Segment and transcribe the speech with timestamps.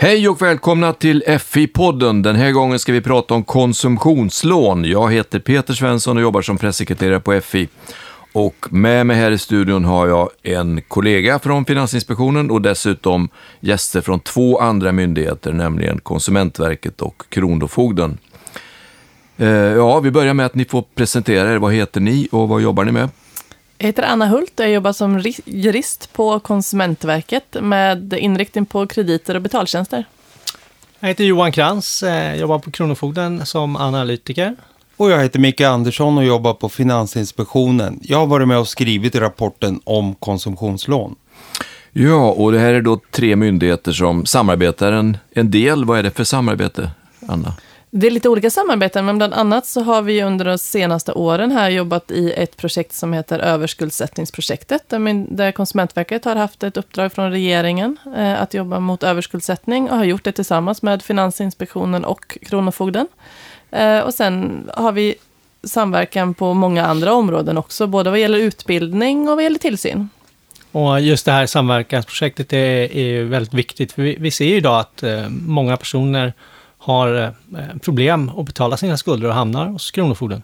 [0.00, 2.22] Hej och välkomna till FI-podden.
[2.22, 4.84] Den här gången ska vi prata om konsumtionslån.
[4.84, 7.68] Jag heter Peter Svensson och jobbar som pressekreterare på FI.
[8.32, 13.28] Och med mig här i studion har jag en kollega från Finansinspektionen och dessutom
[13.60, 18.18] gäster från två andra myndigheter, nämligen Konsumentverket och Kronofogden.
[19.36, 21.56] Eh, ja, vi börjar med att ni får presentera er.
[21.56, 23.08] Vad heter ni och vad jobbar ni med?
[23.78, 28.86] Jag heter Anna Hult och jag jobbar som ri- jurist på Konsumentverket med inriktning på
[28.86, 30.04] krediter och betaltjänster.
[31.00, 34.56] Jag heter Johan Krantz, eh, jobbar på Kronofogden som analytiker.
[34.96, 38.00] Och jag heter Micke Andersson och jobbar på Finansinspektionen.
[38.02, 41.14] Jag har varit med och skrivit rapporten om konsumtionslån.
[41.92, 45.84] Ja, och det här är då tre myndigheter som samarbetar en, en del.
[45.84, 46.90] Vad är det för samarbete,
[47.28, 47.52] Anna?
[47.90, 51.50] Det är lite olika samarbeten, men bland annat så har vi under de senaste åren
[51.50, 54.82] här jobbat i ett projekt som heter överskuldsättningsprojektet,
[55.28, 60.04] där, Konsumentverket har haft ett uppdrag från regeringen eh, att jobba mot överskuldsättning och har
[60.04, 63.06] gjort det tillsammans med Finansinspektionen och Kronofogden.
[63.70, 65.14] Eh, och sen har vi
[65.62, 70.08] samverkan på många andra områden också, både vad gäller utbildning och vad gäller tillsyn.
[70.72, 74.56] Och just det här samverkansprojektet är, är ju väldigt viktigt, för vi, vi ser ju
[74.56, 76.32] idag att eh, många personer
[76.78, 77.28] har eh,
[77.82, 80.42] problem att betala sina skulder och hamnar hos Kronofogden.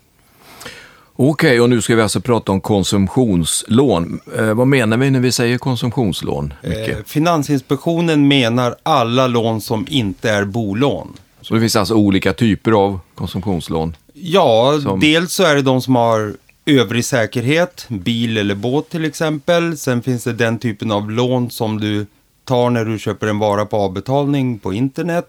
[1.16, 4.20] Okej, och nu ska vi alltså prata om konsumtionslån.
[4.38, 6.55] Eh, vad menar vi när vi säger konsumtionslån?
[6.62, 6.88] Micke?
[6.88, 11.12] Eh, Finansinspektionen menar alla lån som inte är bolån.
[11.40, 13.96] Så det finns alltså olika typer av konsumtionslån.
[14.12, 16.34] Ja, Som- dels så är det de som har
[16.66, 19.77] övrig säkerhet, bil eller båt till exempel.
[19.77, 22.06] Sen finns det den typen av lån som du
[22.44, 25.27] tar när du köper en vara på avbetalning på internet.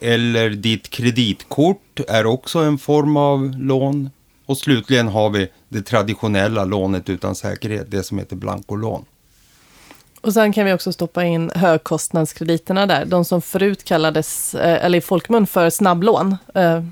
[0.00, 4.10] Eller ditt kreditkort är också en form av lån.
[4.46, 9.04] Och slutligen har vi det traditionella lånet utan säkerhet, det som heter blankolån.
[10.20, 13.04] Och sen kan vi också stoppa in högkostnadskrediterna där.
[13.04, 16.36] De som förut kallades, eh, eller i folkmun, för snabblån.
[16.54, 16.82] Eh,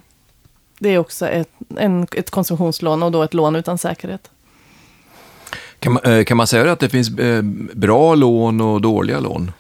[0.78, 1.48] Det är också ett,
[1.78, 4.30] en, ett konsumtionslån och då ett lån utan säkerhet.
[5.78, 7.10] Kan man, eh, kan man säga att det finns
[7.74, 9.52] bra lån och dåliga lån?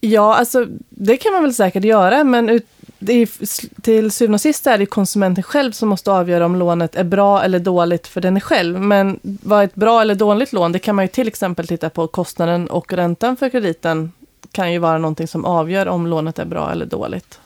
[0.00, 2.66] Ja, alltså det kan man väl säkert göra, men ut,
[2.98, 3.28] det är,
[3.82, 7.42] till syvende och sist är det konsumenten själv som måste avgöra om lånet är bra
[7.42, 8.80] eller dåligt för den själv.
[8.80, 10.72] Men vad är ett bra eller dåligt lån?
[10.72, 14.12] Det kan man ju till exempel titta på kostnaden och räntan för krediten
[14.52, 17.40] kan ju vara någonting som avgör om lånet är bra eller dåligt.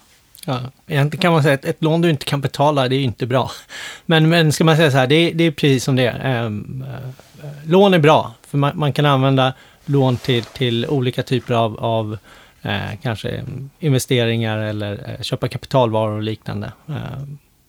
[0.47, 3.05] Ja, egentligen kan man säga att ett lån du inte kan betala, det är ju
[3.05, 3.51] inte bra.
[4.07, 6.45] Men, men ska man säga så här, det, är- det är precis som det är.
[6.47, 9.53] Ehm, eh, lån är bra, för man, man kan använda
[9.85, 12.19] lån till, till olika typer av, av
[12.63, 13.45] eh, kanske
[13.79, 16.73] investeringar eller eh, köpa kapitalvaror och liknande.
[16.89, 16.95] Eh,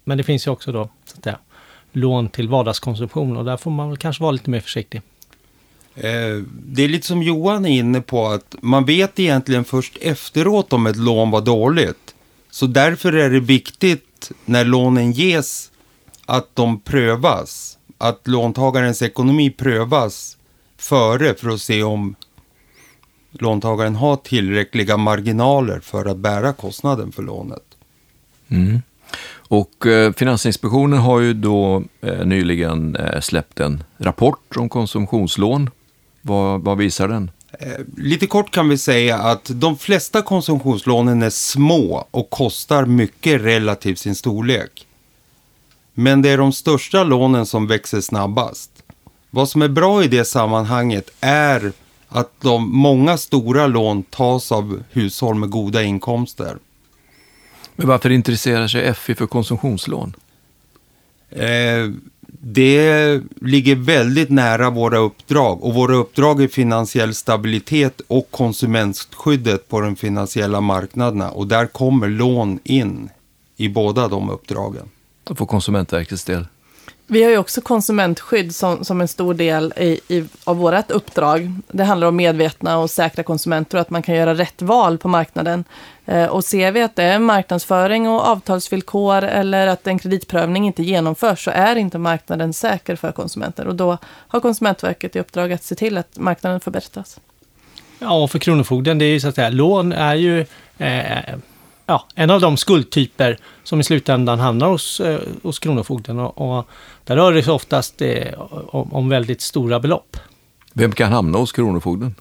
[0.03, 1.37] men det finns ju också då, så att säga,
[1.91, 5.01] lån till vardagskonsumtion och där får man väl kanske vara lite mer försiktig.
[5.95, 10.73] Eh, Det är lite som Johan är inne på att man vet egentligen först efteråt
[10.73, 12.15] om ett lån var dåligt.
[12.51, 15.71] Så därför är det viktigt när lånen ges
[16.25, 17.77] att de prövas.
[17.97, 20.37] Att låntagarens ekonomi prövas
[20.77, 22.15] före för att se om
[23.33, 27.63] låntagaren har tillräckliga marginaler för att bära kostnaden för lånet.
[28.47, 28.81] Mm.
[29.35, 35.69] Och eh, Finansinspektionen har ju då eh, nyligen eh, släppt en rapport om konsumtionslån.
[36.21, 37.31] Vad, vad visar den?
[37.97, 43.99] Lite kort kan vi säga att de flesta konsumtionslånen är små och kostar mycket relativt
[43.99, 44.87] sin storlek.
[45.93, 48.71] Men det är de största lånen som växer snabbast.
[49.29, 51.71] Vad som är bra i det sammanhanget är
[52.13, 56.57] att de många stora lån tas av hushåll med goda inkomster.
[57.75, 60.15] Men varför intresserar sig FI för konsumtionslån?
[61.29, 61.89] Eh,
[62.45, 69.81] det ligger väldigt nära våra uppdrag och våra uppdrag är finansiell stabilitet och konsumentskyddet på
[69.81, 73.09] de finansiella marknaderna och där kommer lån in
[73.57, 74.89] i båda de uppdragen.
[75.35, 76.45] För Konsumentverkets del?
[77.13, 81.55] Vi har ju också konsumentskydd som, som en stor del i, i, av vårt uppdrag.
[81.71, 85.07] Det handlar om medvetna och säkra konsumenter och att man kan göra rätt val på
[85.07, 85.63] marknaden.
[86.05, 90.83] Eh, och ser vi att det är marknadsföring och avtalsvillkor eller att en kreditprövning inte
[90.83, 93.67] genomförs så är inte marknaden säker för konsumenter.
[93.67, 97.19] Och då har Konsumentverket i uppdrag att se till att marknaden förbättras.
[97.99, 100.45] Ja, och för Kronofogden, det är ju så att säga, lån är ju
[100.77, 101.35] eh,
[101.85, 106.19] ja, en av de skuldtyper som i slutändan hamnar hos, eh, hos Kronofogden.
[106.19, 106.67] Och, och
[107.03, 110.17] där rör det sig oftast eh, om, om väldigt stora belopp.
[110.73, 112.15] Vem kan hamna hos Kronofogden?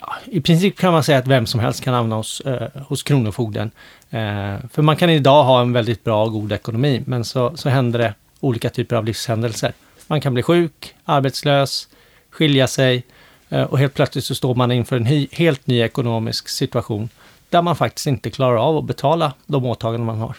[0.00, 3.02] Ja, I princip kan man säga att vem som helst kan hamna hos, eh, hos
[3.02, 3.70] Kronofogden.
[4.10, 7.68] Eh, för man kan idag ha en väldigt bra och god ekonomi, men så, så
[7.68, 9.72] händer det olika typer av livshändelser.
[10.06, 11.88] Man kan bli sjuk, arbetslös,
[12.30, 13.04] skilja sig
[13.48, 17.08] eh, och helt plötsligt så står man inför en helt ny ekonomisk situation
[17.50, 20.36] där man faktiskt inte klarar av att betala de åtaganden man har.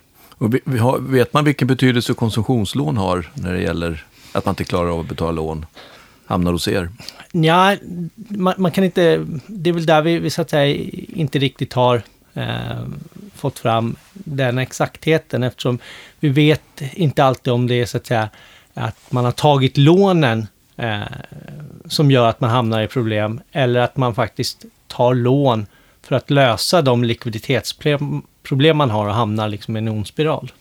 [0.80, 5.00] Har, vet man vilken betydelse konsumtionslån har när det gäller att man inte klarar av
[5.00, 5.66] att betala lån?
[6.26, 6.90] Hamnar hos er?
[7.32, 7.76] Ja,
[8.16, 9.26] man, man kan inte...
[9.48, 12.02] Det är väl där vi, vi så att säga inte riktigt har
[12.34, 12.84] eh,
[13.36, 15.80] fått fram den exaktheten eftersom
[16.20, 18.30] vi vet inte alltid om det är så att säga
[18.74, 20.48] att man har tagit lånen
[20.78, 21.02] eh,
[21.86, 25.66] som gör att man hamnar i problem eller att man faktiskt tar lån
[26.02, 30.52] för att lösa de likviditetsproblem man har och hamnar liksom i en ond spiral.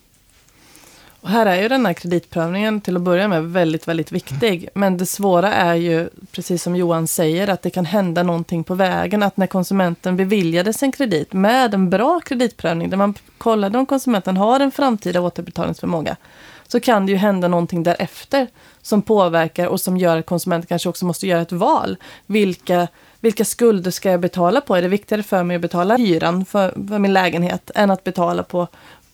[1.20, 4.68] Och här är ju den här kreditprövningen till att börja med väldigt, väldigt viktig.
[4.74, 8.74] Men det svåra är ju, precis som Johan säger, att det kan hända någonting på
[8.74, 9.22] vägen.
[9.22, 14.36] Att när konsumenten beviljades en kredit med en bra kreditprövning, där man kollade om konsumenten
[14.36, 16.16] har en framtida återbetalningsförmåga,
[16.68, 18.46] så kan det ju hända någonting därefter
[18.82, 21.96] som påverkar och som gör att konsumenten kanske också måste göra ett val.
[22.26, 22.88] Vilka,
[23.20, 24.76] vilka skulder ska jag betala på?
[24.76, 28.42] Är det viktigare för mig att betala hyran för, för min lägenhet än att betala
[28.42, 28.68] på,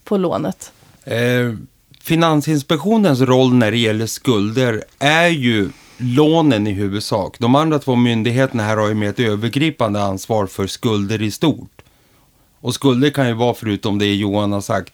[0.05, 0.73] på lånet?
[1.05, 1.53] Eh,
[2.01, 7.37] Finansinspektionens roll när det gäller skulder är ju lånen i huvudsak.
[7.39, 11.83] De andra två myndigheterna här har ju med ett övergripande ansvar för skulder i stort.
[12.61, 14.93] Och skulder kan ju vara, förutom det Johan har sagt,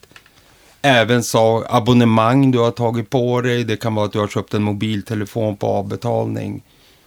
[0.82, 3.64] även så abonnemang du har tagit på dig.
[3.64, 6.62] Det kan vara att du har köpt en mobiltelefon på avbetalning.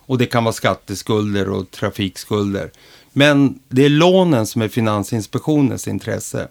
[0.06, 2.72] Och det kan vara skatteskulder och trafikskulder.
[3.14, 6.48] Men det är lånen som är Finansinspektionens intresse.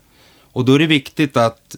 [0.53, 1.77] Och då är det viktigt att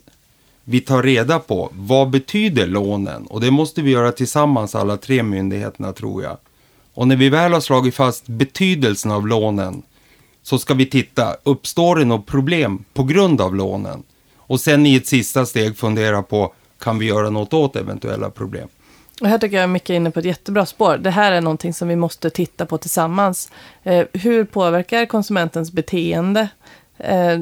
[0.64, 5.22] vi tar reda på vad betyder lånen och det måste vi göra tillsammans alla tre
[5.22, 6.36] myndigheterna tror jag.
[6.94, 9.82] Och när vi väl har slagit fast betydelsen av lånen
[10.42, 14.02] så ska vi titta, uppstår det något problem på grund av lånen?
[14.36, 18.68] Och sen i ett sista steg fundera på, kan vi göra något åt eventuella problem?
[19.20, 20.98] Och här tycker jag Micke är inne på ett jättebra spår.
[20.98, 23.50] Det här är någonting som vi måste titta på tillsammans.
[23.82, 26.48] Eh, hur påverkar konsumentens beteende
[26.98, 27.40] eh,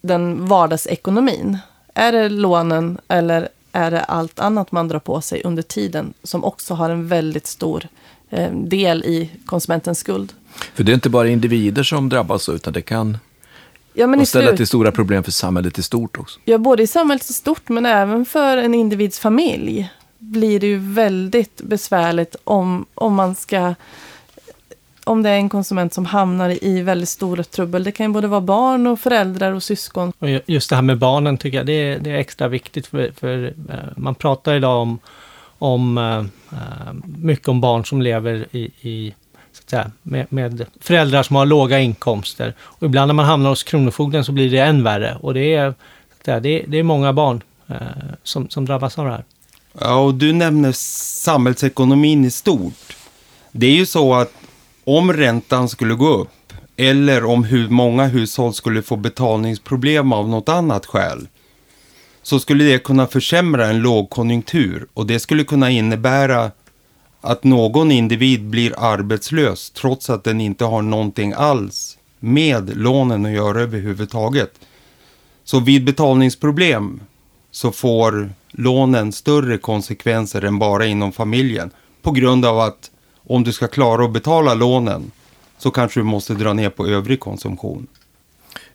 [0.00, 1.58] den vardagsekonomin?
[1.94, 6.44] Är det lånen eller är det allt annat man drar på sig under tiden som
[6.44, 7.88] också har en väldigt stor
[8.30, 10.32] eh, del i konsumentens skuld?
[10.74, 13.18] För det är inte bara individer som drabbas utan det kan
[13.92, 14.56] ja, men ställa slut...
[14.56, 16.40] till stora problem för samhället i stort också.
[16.44, 19.90] Ja, både i samhället i stort men även för en individs familj
[20.32, 23.74] blir det ju väldigt besvärligt om, om man ska
[25.06, 27.84] om det är en konsument som hamnar i väldigt stora trubbel.
[27.84, 30.12] Det kan ju både vara barn och föräldrar och syskon.
[30.18, 33.10] Och just det här med barnen tycker jag det är, det är extra viktigt för,
[33.16, 34.98] för eh, man pratar idag om,
[35.58, 36.24] om uh,
[37.04, 39.14] mycket om barn som lever i, i
[39.52, 42.54] så att säga, med, med, föräldrar som har låga inkomster.
[42.60, 45.16] Och ibland när man hamnar hos Kronofogden så blir det än värre.
[45.20, 45.74] Och det är,
[46.24, 47.76] det är, det är många barn uh,
[48.22, 49.24] som, som drabbas av det här.
[49.80, 52.96] Ja, och du nämner samhällsekonomin i stort.
[53.52, 54.32] Det är ju så att
[54.84, 60.48] om räntan skulle gå upp eller om hur många hushåll skulle få betalningsproblem av något
[60.48, 61.28] annat skäl
[62.22, 66.50] så skulle det kunna försämra en lågkonjunktur och det skulle kunna innebära
[67.20, 73.32] att någon individ blir arbetslös trots att den inte har någonting alls med lånen att
[73.32, 74.52] göra överhuvudtaget.
[75.44, 77.00] Så vid betalningsproblem
[77.50, 81.70] så får lånen större konsekvenser än bara inom familjen
[82.02, 82.90] på grund av att
[83.26, 85.10] om du ska klara att betala lånen
[85.58, 87.86] så kanske du måste dra ner på övrig konsumtion.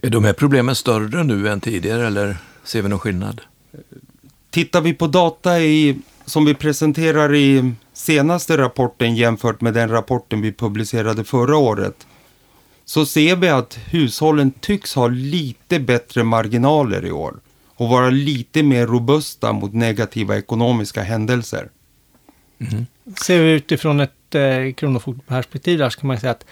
[0.02, 3.42] Är de här problemen större nu än tidigare eller ser vi någon skillnad?
[4.50, 10.42] Tittar vi på data i, som vi presenterar i senaste rapporten jämfört med den rapporten
[10.42, 12.08] vi publicerade förra året
[12.86, 17.40] så ser vi att hushållen tycks ha lite bättre marginaler i år
[17.82, 21.70] och vara lite mer robusta mot negativa ekonomiska händelser.
[22.60, 22.86] Mm.
[23.26, 26.46] Ser vi utifrån ett eh, kronofogdeperspektiv där så kan man säga att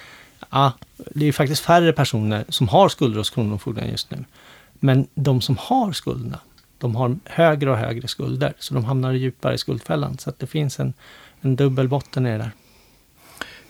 [0.49, 4.25] ja, det är faktiskt färre personer som har skulder hos Kronofogden just nu.
[4.73, 6.39] Men de som har skulderna,
[6.77, 8.53] de har högre och högre skulder.
[8.59, 10.17] Så de hamnar djupare i skuldfällan.
[10.17, 10.93] Så att det finns en,
[11.41, 12.51] en dubbel botten i det där.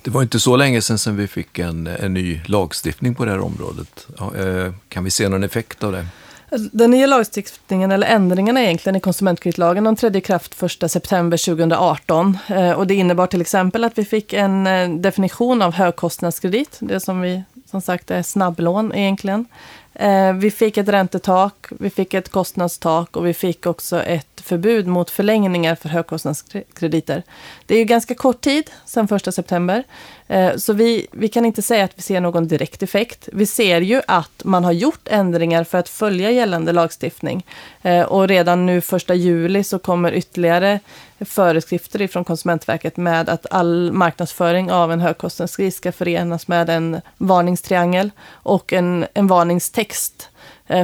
[0.02, 3.32] Det var inte så länge sedan som vi fick en, en ny lagstiftning på det
[3.32, 4.08] här området.
[4.18, 6.08] Ja, eh, kan vi se någon effekt av det?
[6.52, 12.38] Den nya lagstiftningen, eller ändringarna egentligen i konsumentkreditlagen, de trädde i kraft 1 september 2018.
[12.48, 17.00] Eh, och det innebar till exempel att vi fick en eh, definition av högkostnadskredit, det
[17.00, 19.46] som vi som sagt är snabblån egentligen.
[19.94, 24.88] Eh, vi fick ett räntetak, vi fick ett kostnadstak och vi fick också ett förbud
[24.88, 27.24] mot förlängningar för högkostnadskrediter.
[27.66, 29.84] Det är ju ganska kort tid, sedan 1 september.
[30.28, 33.30] Eh, så vi, vi kan inte säga att vi ser någon direkt effekt.
[33.34, 37.46] Vi ser ju att man har gjort ändringar för att följa gällande lagstiftning.
[37.82, 40.80] Eh, och redan nu 1 juli så kommer ytterligare
[41.20, 48.12] föreskrifter från Konsumentverket med att all marknadsföring av en högkostnadskris ska förenas med en varningstriangel
[48.30, 50.30] och en, en varningstext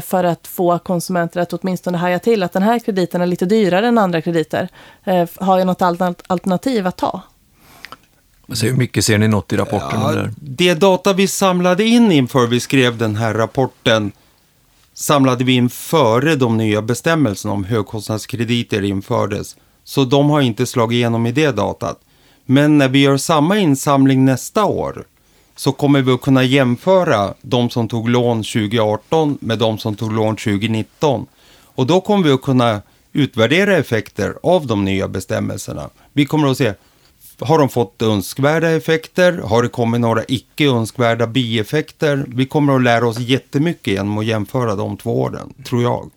[0.03, 3.87] för att få konsumenter att åtminstone haja till att den här krediten är lite dyrare
[3.87, 4.69] än andra krediter.
[5.35, 5.81] Har jag något
[6.27, 7.21] alternativ att ta?
[8.61, 10.01] Hur mycket ser ni något i rapporten?
[10.01, 10.33] Ja, där?
[10.37, 14.11] Det data vi samlade in inför vi skrev den här rapporten
[14.93, 19.55] samlade vi in före de nya bestämmelserna om högkostnadskrediter infördes.
[19.83, 21.99] Så de har inte slagit igenom i det datat.
[22.45, 25.05] Men när vi gör samma insamling nästa år
[25.55, 30.13] så kommer vi att kunna jämföra de som tog lån 2018 med de som tog
[30.13, 31.25] lån 2019.
[31.75, 32.81] Och då kommer vi att kunna
[33.13, 35.89] utvärdera effekter av de nya bestämmelserna.
[36.13, 36.73] Vi kommer att se
[37.39, 39.37] har de fått önskvärda effekter?
[39.37, 42.25] Har det kommit några icke önskvärda bieffekter?
[42.27, 46.11] Vi kommer att lära oss jättemycket genom att jämföra de två åren, tror jag.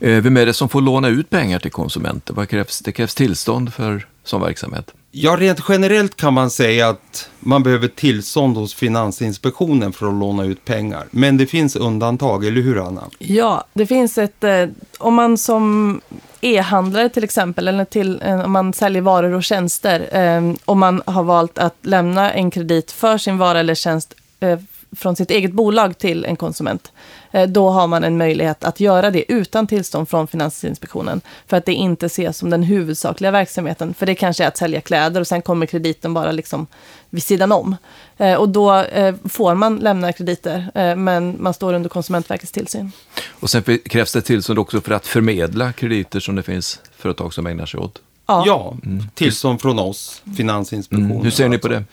[0.00, 2.34] Eh, vem är det som får låna ut pengar till konsumenter?
[2.34, 2.80] Vad krävs?
[2.80, 4.94] Det krävs tillstånd för sån verksamhet?
[5.16, 10.44] Ja, rent generellt kan man säga att man behöver tillstånd hos Finansinspektionen för att låna
[10.44, 11.04] ut pengar.
[11.10, 13.04] Men det finns undantag, eller hur Anna?
[13.18, 14.44] Ja, det finns ett...
[14.44, 14.66] Eh,
[14.98, 16.00] om man som
[16.40, 21.02] e-handlare till exempel, eller till, eh, om man säljer varor och tjänster, eh, om man
[21.06, 24.58] har valt att lämna en kredit för sin vara eller tjänst eh,
[24.96, 26.92] från sitt eget bolag till en konsument,
[27.32, 31.20] eh, då har man en möjlighet att göra det utan tillstånd från Finansinspektionen.
[31.46, 33.94] För att det inte ses som den huvudsakliga verksamheten.
[33.94, 36.66] För det kanske är att sälja kläder och sen kommer krediten bara liksom
[37.10, 37.76] vid sidan om.
[38.16, 42.92] Eh, och då eh, får man lämna krediter, men man står under Konsumentverkets tillsyn.
[43.40, 47.46] Och sen krävs det tillstånd också för att förmedla krediter som det finns företag som
[47.46, 48.00] ägnar sig åt?
[48.26, 48.76] Ja, ja
[49.14, 51.10] tillstånd från oss, Finansinspektionen.
[51.10, 51.22] Mm.
[51.22, 51.84] Hur ser ni på det?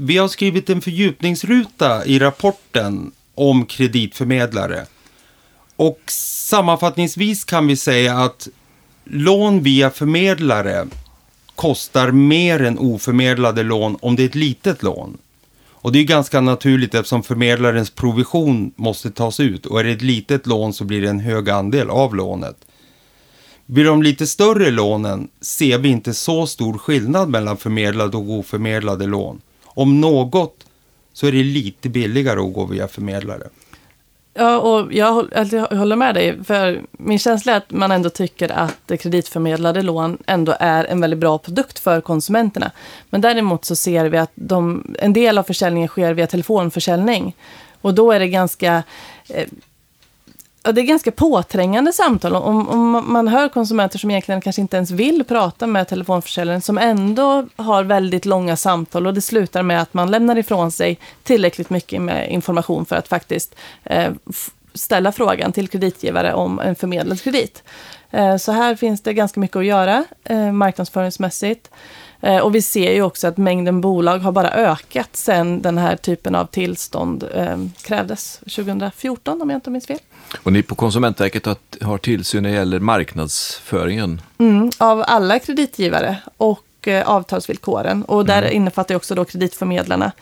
[0.00, 4.86] Vi har skrivit en fördjupningsruta i rapporten om kreditförmedlare.
[5.76, 8.48] Och sammanfattningsvis kan vi säga att
[9.04, 10.86] lån via förmedlare
[11.54, 15.18] kostar mer än oförmedlade lån om det är ett litet lån.
[15.66, 20.02] Och det är ganska naturligt eftersom förmedlarens provision måste tas ut och är det ett
[20.02, 22.56] litet lån så blir det en hög andel av lånet.
[23.66, 29.06] Vid de lite större lånen ser vi inte så stor skillnad mellan förmedlade och oförmedlade
[29.06, 29.40] lån
[29.78, 30.66] om något
[31.12, 33.48] så är det lite billigare att gå via förmedlare.
[34.34, 36.44] Ja, och jag, alltså, jag håller med dig.
[36.44, 41.18] För min känsla är att man ändå tycker att kreditförmedlade lån ändå är en väldigt
[41.18, 42.70] bra produkt för konsumenterna.
[43.10, 47.36] Men däremot så ser vi att de, en del av försäljningen sker via telefonförsäljning.
[47.80, 48.82] Och då är det ganska
[49.28, 49.48] eh,
[50.62, 52.34] Ja, det är ganska påträngande samtal.
[52.34, 56.78] Om, om, man hör konsumenter som egentligen kanske inte ens vill prata med telefonförsäljaren, som
[56.78, 61.70] ändå har väldigt långa samtal och det slutar med att man lämnar ifrån sig tillräckligt
[61.70, 64.12] mycket med information för att faktiskt eh,
[64.74, 67.62] ställa frågan till kreditgivare om en förmedlad kredit.
[68.10, 71.70] Eh, så här finns det ganska mycket att göra eh, marknadsföringsmässigt.
[72.20, 75.96] Eh, och vi ser ju också att mängden bolag har bara ökat sedan den här
[75.96, 79.98] typen av tillstånd eh, krävdes 2014 om jag inte minns fel.
[80.42, 81.46] Och ni på Konsumentverket
[81.82, 84.20] har, tillsyn när det gäller marknadsföringen?
[84.38, 88.04] Mm, av alla kreditgivare och eh, avtalsvillkoren.
[88.04, 88.54] Och där mm.
[88.54, 90.12] innefattar också då kreditförmedlarna.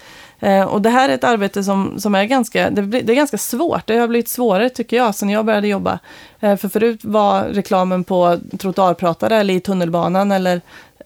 [0.40, 3.38] Eh, och det här är ett arbete som, som är ganska, det, det, är ganska
[3.38, 3.86] svårt.
[3.86, 5.98] Det har blivit svårare tycker jag sen jag började jobba.
[6.40, 10.60] Eh, för förut var reklamen på trottoarpratare eller i tunnelbanan eller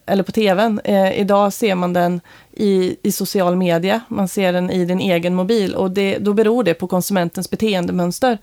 [0.05, 0.81] eller på tvn.
[0.83, 5.35] Eh, idag ser man den i, i social media, man ser den i din egen
[5.35, 8.37] mobil och det, då beror det på konsumentens beteendemönster.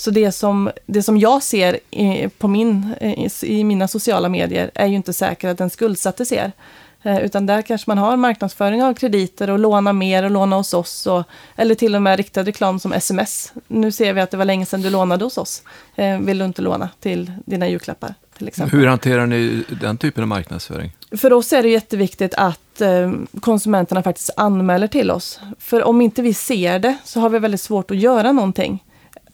[0.00, 2.94] Så det som, det som jag ser i, på min,
[3.42, 6.52] i, mina sociala medier är ju inte säkert att den skuldsatte ser.
[7.02, 10.74] Eh, utan där kanske man har marknadsföring av krediter och låna mer och låna hos
[10.74, 11.06] oss.
[11.06, 11.24] Och,
[11.56, 13.52] eller till och med riktad reklam som sms.
[13.68, 15.62] Nu ser vi att det var länge sedan du lånade hos oss.
[15.96, 18.14] Eh, vill du inte låna till dina julklappar?
[18.38, 18.78] Till exempel.
[18.78, 20.92] Hur hanterar ni den typen av marknadsföring?
[21.16, 25.40] För oss är det jätteviktigt att eh, konsumenterna faktiskt anmäler till oss.
[25.58, 28.84] För om inte vi ser det så har vi väldigt svårt att göra någonting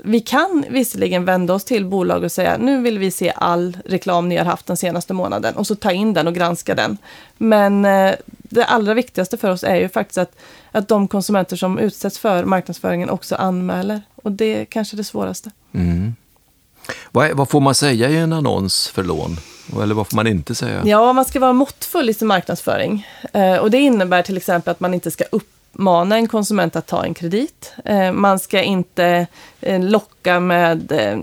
[0.07, 4.29] vi kan visserligen vända oss till bolag och säga nu vill vi se all reklam
[4.29, 6.99] ni har haft den senaste månaden och så ta in den och granska den.
[7.37, 10.37] Men eh, det allra viktigaste för oss är ju faktiskt att,
[10.73, 14.03] att de konsumenter som utsätts för marknadsföringen också anmäler.
[14.23, 15.51] Och det är kanske det svåraste.
[15.73, 16.15] Mm.
[17.11, 19.37] Vad, vad, får man säga i en annons för lån?
[19.83, 20.83] Eller vad får man inte säga?
[20.85, 23.07] Ja, man ska vara måttfull i sin marknadsföring.
[23.33, 26.87] Eh, och det innebär till exempel att man inte ska upp uppmana en konsument att
[26.87, 27.73] ta en kredit.
[27.85, 29.27] Eh, man ska inte
[29.61, 31.19] eh, locka med eh,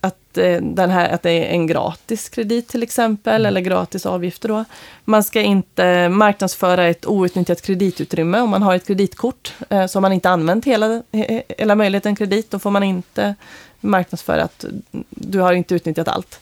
[0.00, 3.46] att, den här, att det är en gratis kredit till exempel, Mm.
[3.46, 4.64] eller gratis avgifter då.
[5.04, 9.52] Man ska inte marknadsföra ett outnyttjat kreditutrymme om man har ett kreditkort.
[9.68, 13.34] Så har man inte använt hela, he- hela möjligheten kredit, då får man inte
[13.80, 14.64] marknadsföra att
[15.10, 16.40] du har inte utnyttjat allt.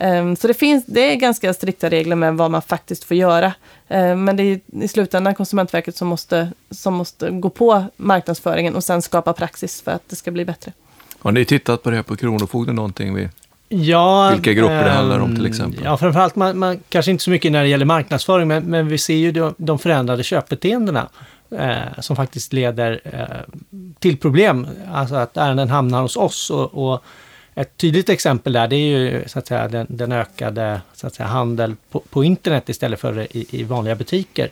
[0.00, 3.52] Ehm, Så det, finns, det är ganska strikta regler med vad man faktiskt får göra.
[3.88, 8.84] Ehm, Men det är i slutändan Konsumentverket som måste, som måste gå på marknadsföringen och
[8.84, 10.72] sen skapa praxis för att det ska bli bättre.
[11.18, 13.14] Har ni tittat på det här på Kronofogden någonting?
[13.14, 13.28] Vi...
[13.68, 15.84] Ja, Vilka grupper det handlar om ehm, till exempel?
[15.84, 18.98] Ja, framförallt man, man, kanske inte så mycket när det gäller marknadsföring, men, men vi
[18.98, 21.08] ser ju de, de förändrade köpbeteendena
[21.50, 23.54] eh, som faktiskt leder eh,
[23.98, 24.66] till problem.
[24.92, 27.04] Alltså att ärenden hamnar hos oss och, och
[27.54, 31.14] ett tydligt exempel där det är ju så att säga den, den ökade så att
[31.14, 34.50] säga, handel på, på internet istället för i, i vanliga butiker.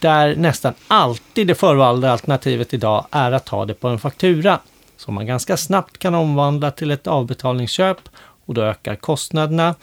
[0.00, 4.60] Där nästan alltid det förvalda alternativet idag är att ta det på en faktura.
[4.96, 8.08] Som man ganska snabbt kan omvandla till ett avbetalningsköp
[8.44, 9.74] och då ökar kostnaderna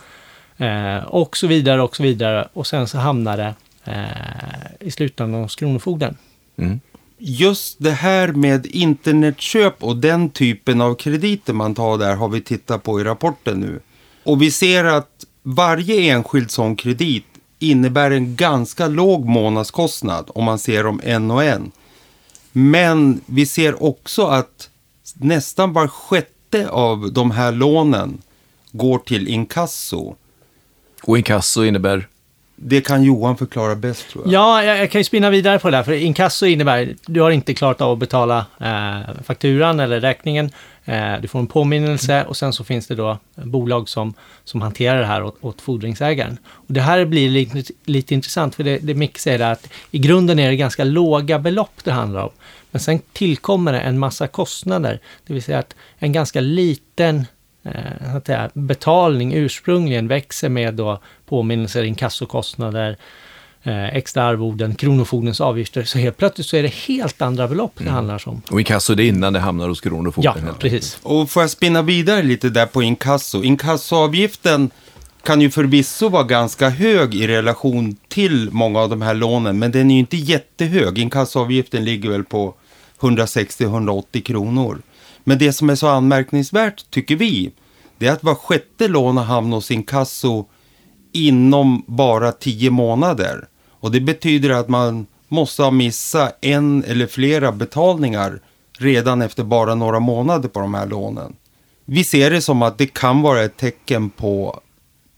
[0.58, 2.48] eh, och så vidare och så vidare.
[2.54, 3.54] Och sen så hamnar det
[3.84, 6.18] eh, i slutändan hos Kronofogden.
[6.58, 6.80] Mm.
[7.18, 12.42] Just det här med internetköp och den typen av krediter man tar där har vi
[12.42, 13.80] tittat på i rapporten nu.
[14.24, 17.26] Och vi ser att varje enskild sån kredit
[17.60, 21.72] innebär en ganska låg månadskostnad om man ser dem en och en.
[22.52, 24.70] Men vi ser också att
[25.14, 28.22] nästan var sjätte av de här lånen
[28.72, 30.16] går till inkasso.
[31.04, 32.08] Och inkasso innebär...
[32.56, 34.34] Det kan Johan förklara bäst tror jag.
[34.34, 37.32] Ja, jag, jag kan ju spinna vidare på det här, för inkasso innebär du har
[37.32, 40.52] inte klarat av att betala eh, fakturan eller räkningen.
[40.86, 45.00] Eh, du får en påminnelse och sen så finns det då bolag som, som hanterar
[45.00, 46.38] det här åt, åt fordringsägaren.
[46.46, 50.00] Och det här blir lite, lite intressant, för det, det Micke säger är att i
[50.00, 52.32] grunden är det ganska låga belopp det handlar om.
[52.72, 57.26] Men sen tillkommer det en massa kostnader, det vill säga att en ganska liten
[57.66, 62.98] eh, att säga, betalning ursprungligen växer med då påminnelser, inkassokostnader,
[63.64, 65.84] eh, extra arvoden, Kronofogdens avgifter.
[65.84, 68.42] Så helt plötsligt så är det helt andra belopp det handlar om.
[68.50, 70.44] Och inkasso det är innan det hamnar hos Kronofogden.
[70.48, 71.00] Ja, precis.
[71.04, 73.44] Och får jag spinna vidare lite där på inkasso.
[73.44, 74.70] Inkassoavgiften
[75.24, 79.72] kan ju förvisso vara ganska hög i relation till många av de här lånen, men
[79.72, 81.00] den är ju inte jättehög.
[81.00, 82.54] Inkassoavgiften ligger väl på
[83.00, 84.82] 160-180 kronor.
[85.28, 87.52] Men det som är så anmärkningsvärt, tycker vi,
[87.98, 90.46] det är att var sjätte lån har hamnat hos inkasso
[91.12, 93.48] inom bara 10 månader.
[93.70, 98.40] Och det betyder att man måste ha missat en eller flera betalningar
[98.80, 101.36] redan efter bara några månader på de här lånen.
[101.86, 104.60] Vi ser det som att det kan vara ett tecken på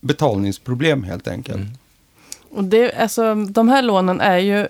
[0.02, 1.67] betalningsproblem helt enkelt.
[2.50, 4.67] Och det, alltså, de här lånen är ju,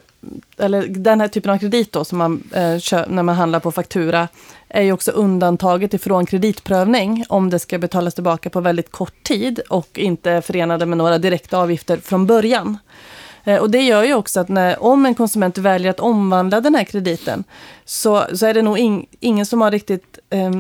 [0.58, 3.72] eller den här typen av kredit då, som man eh, kö, när man handlar på
[3.72, 4.28] faktura,
[4.70, 9.60] är ju också undantaget ifrån kreditprövning om det ska betalas tillbaka på väldigt kort tid
[9.70, 12.78] och inte är förenade med några direkta avgifter från början.
[13.44, 16.76] Eh, och det gör ju också att när, om en konsument väljer att omvandla den
[16.76, 17.44] här krediten
[17.86, 20.52] så, så är det nog in, ingen som har riktigt, eh,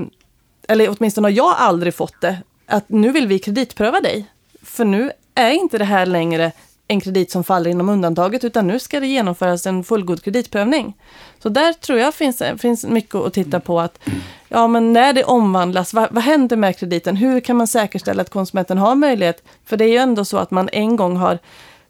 [0.67, 4.25] eller åtminstone har jag aldrig fått det, att nu vill vi kreditpröva dig.
[4.63, 6.51] För nu är inte det här längre
[6.87, 10.97] en kredit som faller inom undantaget, utan nu ska det genomföras en fullgod kreditprövning.
[11.39, 13.79] Så där tror jag finns, finns mycket att titta på.
[13.79, 13.99] att
[14.47, 17.15] ja, men När det omvandlas, vad, vad händer med krediten?
[17.15, 19.43] Hur kan man säkerställa att konsumenten har möjlighet?
[19.65, 21.39] För det är ju ändå så att man en gång har,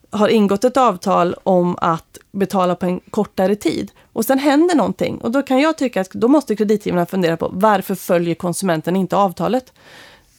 [0.10, 3.92] har ingått ett avtal om att betala på en kortare tid.
[4.14, 5.18] Och sen händer någonting.
[5.18, 9.18] Och då kan jag tycka att då måste kreditgivarna fundera på varför följer konsumenten inte
[9.18, 9.74] avtalet?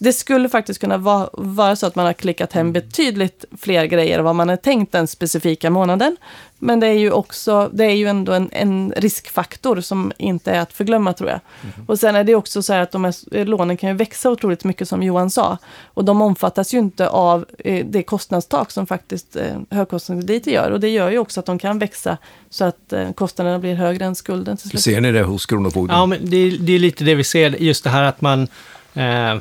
[0.01, 4.19] Det skulle faktiskt kunna vara, vara så att man har klickat hem betydligt fler grejer
[4.19, 6.17] än vad man har tänkt den specifika månaden.
[6.59, 10.61] Men det är ju också, det är ju ändå en, en riskfaktor som inte är
[10.61, 11.41] att förglömma tror jag.
[11.87, 14.65] Och sen är det också så här att de här lånen kan ju växa otroligt
[14.65, 15.59] mycket som Johan sa.
[15.85, 20.71] Och de omfattas ju inte av eh, det kostnadstak som faktiskt eh, högkostnadskrediter gör.
[20.71, 22.17] Och det gör ju också att de kan växa
[22.51, 24.83] så att eh, kostnaderna blir högre än skulden till slut.
[24.83, 25.97] Ser ni det hos Kronofogden?
[25.97, 28.49] Ja, men det, är- det är lite det vi ser, just det här att man...
[28.95, 29.37] Eh,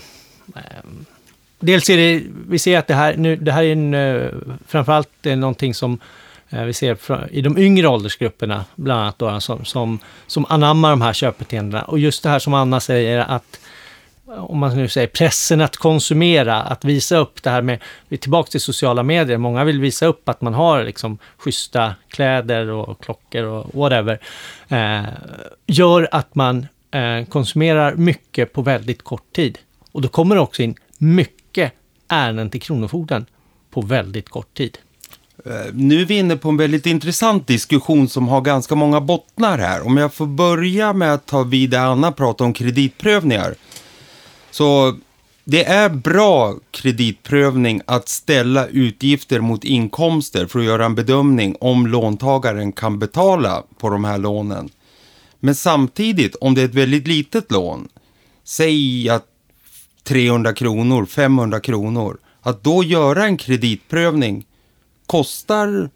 [1.59, 4.29] dels är det, vi ser att det här, nu, det här är en, eh,
[4.67, 5.99] framförallt är någonting som
[6.49, 6.97] eh, vi ser
[7.31, 11.83] i de yngre åldersgrupperna, bland annat då, som, som, som anammar de här köpbeteendena.
[11.83, 13.59] Och just det här som Anna säger, att
[14.27, 18.17] om man nu säger pressen att konsumera, att visa upp det här med, vi är
[18.17, 23.03] tillbaka till sociala medier, många vill visa upp att man har liksom schyssta kläder och
[23.03, 24.19] klockor och whatever,
[24.67, 25.03] eh,
[25.67, 29.59] gör att man eh, konsumerar mycket på väldigt kort tid.
[29.97, 31.73] Och då kommer det också in mycket
[32.07, 33.25] ärenden till Kronofogden
[33.71, 34.77] på väldigt kort tid.
[35.45, 39.57] Eh, nu är vi inne på en väldigt intressant diskussion som har ganska många bottnar
[39.57, 39.85] här.
[39.85, 43.55] Om jag får börja med att ta vid där Anna pratade om kreditprövningar.
[44.51, 44.97] Så
[45.43, 51.87] det är bra kreditprövning att ställa utgifter mot inkomster för att göra en bedömning om
[51.87, 54.69] låntagaren kan betala på de här lånen.
[55.39, 57.87] Men samtidigt, om det är ett väldigt litet lån,
[58.43, 59.25] säg att
[60.07, 64.45] 300 kronor, 500 kronor, att då göra en kreditprövning
[65.05, 65.89] kostar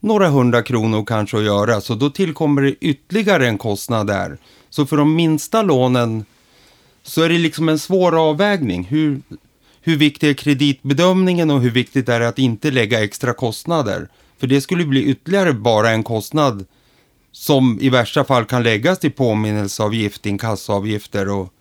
[0.00, 4.38] några hundra kronor kanske att göra, så då tillkommer det ytterligare en kostnad där.
[4.70, 6.24] Så för de minsta lånen
[7.02, 8.84] så är det liksom en svår avvägning.
[8.84, 9.20] Hur,
[9.80, 14.08] hur viktig är kreditbedömningen och hur viktigt är det att inte lägga extra kostnader?
[14.38, 16.66] För det skulle bli ytterligare bara en kostnad
[17.32, 21.52] som i värsta fall kan läggas till påminnelseavgift, inkassoavgifter och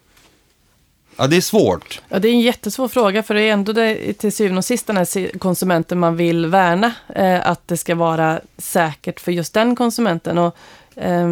[1.17, 2.01] Ja, det är svårt.
[2.09, 4.87] Ja, det är en jättesvår fråga, för det är ändå det, till syvende och sist
[4.87, 6.93] den här konsumenten man vill värna.
[7.15, 10.37] Eh, att det ska vara säkert för just den konsumenten.
[10.37, 10.57] Och,
[10.95, 11.27] eh,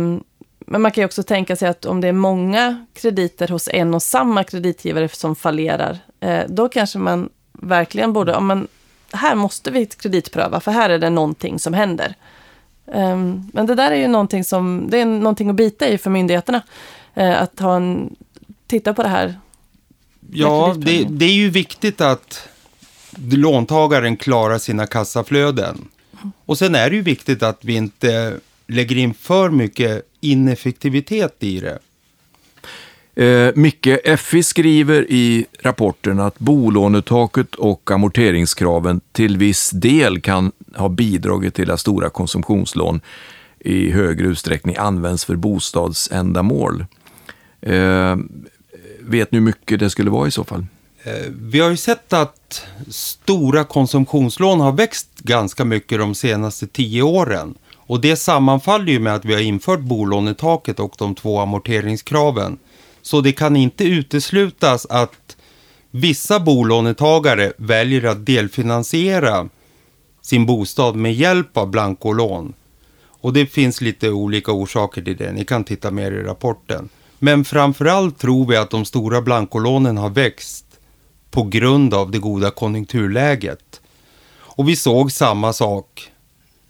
[0.60, 3.94] men man kan ju också tänka sig att om det är många krediter hos en
[3.94, 8.68] och samma kreditgivare som fallerar, eh, då kanske man verkligen borde, ja, men
[9.12, 12.16] här måste vi kreditpröva, för här är det någonting som händer.
[12.92, 16.10] Ehm, men det där är ju någonting som, det är någonting att bita i för
[16.10, 16.62] myndigheterna.
[17.14, 18.16] Eh, att ha en,
[18.68, 19.36] titta på det här.
[20.32, 22.48] Ja, det, det, är ju viktigt att
[23.32, 25.88] låntagaren klarar sina kassaflöden.
[26.46, 31.60] Och sen är det ju viktigt att vi inte lägger in för mycket ineffektivitet i
[31.60, 31.80] det.
[33.16, 40.90] Eh, Micke, FI skriver i rapporten att bolånetaket och amorteringskraven till viss del kan ha
[40.90, 43.02] bidragit till att stora konsumtionslån
[43.60, 46.86] i högre utsträckning används för bostadsändamål.
[47.62, 48.16] Eh,
[49.08, 50.66] vet ni hur mycket det skulle vara i så fall?
[51.04, 57.02] Eh, vi har ju sett att stora konsumtionslån har växt ganska mycket de senaste tio
[57.02, 57.56] åren.
[57.76, 62.58] Och det sammanfaller ju med att vi har infört bolånetaket och de två amorteringskraven.
[63.02, 65.38] Så det kan inte uteslutas att
[65.92, 69.50] vissa bolånetagare väljer att delfinansiera
[70.22, 72.54] sin bostad med hjälp av blankolån.
[73.08, 75.32] Och det finns lite olika orsaker till det.
[75.32, 76.90] Ni kan titta mer i rapporten.
[77.20, 80.66] Men framförallt tror vi att de stora blankolånen har växt
[81.32, 83.82] på grund av det goda konjunkturläget.
[84.38, 86.12] Och vi såg samma sak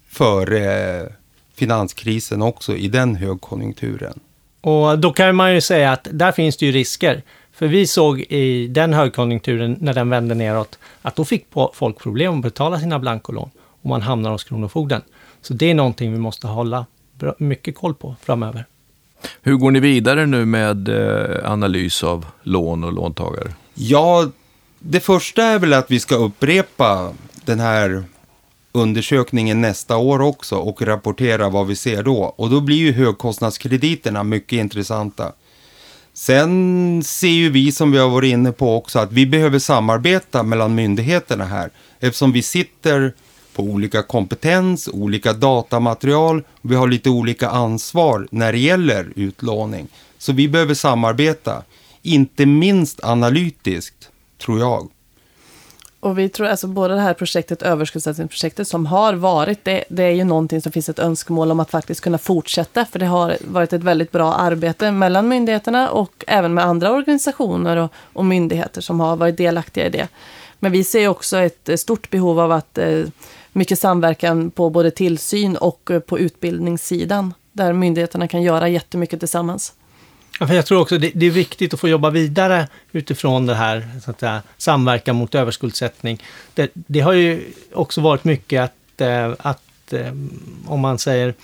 [0.08, 1.12] före
[1.54, 4.20] finanskrisen också i den högkonjunkturen.
[4.60, 7.22] Och då kan man ju säga att där finns det ju risker.
[7.52, 12.36] För vi såg i den högkonjunkturen, när den vände neråt, att då fick folk problem
[12.36, 15.02] att betala sina blankolån och man hamnar hos Kronofogden.
[15.42, 16.86] Så det är någonting vi måste hålla
[17.38, 18.64] mycket koll på framöver.
[19.42, 23.52] Hur går ni vidare nu med eh, analys av lån och låntagare?
[23.74, 24.30] Ja,
[24.78, 27.12] det första är väl att vi ska upprepa
[27.44, 28.04] den här
[28.72, 32.34] undersökningen nästa år också och rapportera vad vi ser då.
[32.36, 35.32] Och då blir ju högkostnadskrediterna mycket intressanta.
[36.14, 40.42] Sen ser ju vi som vi har varit inne på också att vi behöver samarbeta
[40.42, 41.70] mellan myndigheterna här.
[42.00, 43.14] Eftersom vi sitter
[43.56, 46.42] på olika kompetens, olika datamaterial.
[46.62, 49.88] Vi har lite olika ansvar när det gäller utlåning.
[50.18, 51.62] Så vi behöver samarbeta.
[52.02, 54.88] Inte minst analytiskt, tror jag.
[56.00, 60.10] Och vi tror alltså både det här projektet, överskuldsättningsprojektet som har varit, det, det, är
[60.10, 62.84] ju någonting som finns ett önskemål om att faktiskt kunna fortsätta.
[62.84, 67.76] För det har varit ett väldigt bra arbete mellan myndigheterna och även med andra organisationer
[67.76, 70.08] och, och myndigheter som har varit delaktiga i det.
[70.58, 73.04] Men vi ser också ett stort behov av att eh,
[73.56, 77.34] mycket samverkan på både tillsyn och eh, på utbildningssidan.
[77.52, 79.74] Där myndigheterna kan göra jättemycket tillsammans.
[80.38, 84.10] Jag tror också det, det är viktigt att få jobba vidare utifrån det här, så
[84.10, 86.22] att säga, samverkan mot överskuldsättning.
[86.54, 90.12] Det, det har ju också varit mycket att, eh, att eh,
[90.66, 91.34] om man säger,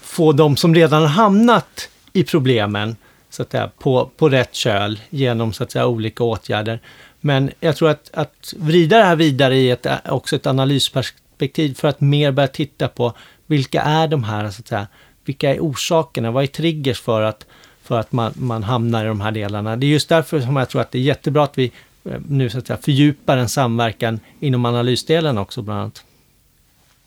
[0.00, 2.96] få de som redan har hamnat i problemen
[3.30, 6.80] så att säga, på, på rätt köl genom så att säga, olika åtgärder.
[7.28, 11.88] Men jag tror att, att vrida det här vidare i ett, också ett analysperspektiv för
[11.88, 13.12] att mer börja titta på
[13.46, 14.86] vilka är de här så att säga,
[15.24, 16.30] vilka är orsakerna?
[16.30, 17.46] Vad är triggers för att,
[17.82, 19.76] för att man, man hamnar i de här delarna?
[19.76, 21.72] Det är just därför som jag tror att det är jättebra att vi
[22.04, 26.04] eh, nu så att säga, fördjupar en samverkan inom analysdelen också bland annat.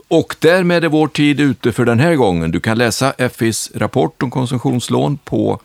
[0.08, 2.52] Och därmed är vår tid ute för den här gången.
[2.52, 5.62] Du kan läsa FIs rapport om konsumtionslån på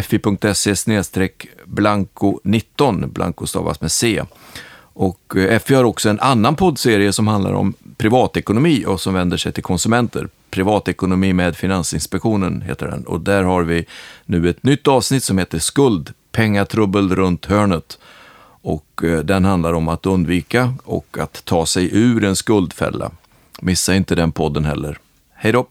[0.00, 1.28] fi.se
[1.64, 4.22] blanco 19, blanco stavas med C.
[4.94, 9.36] Och eh, FI har också en annan poddserie som handlar om privatekonomi och som vänder
[9.36, 10.28] sig till konsumenter.
[10.50, 13.06] Privatekonomi med Finansinspektionen heter den.
[13.06, 13.86] Och där har vi
[14.24, 17.98] nu ett nytt avsnitt som heter Skuld, pengatrubbel runt hörnet.
[18.62, 23.10] Och eh, den handlar om att undvika och att ta sig ur en skuldfälla.
[23.60, 24.98] Missa inte den podden heller.
[25.34, 25.66] Hej då!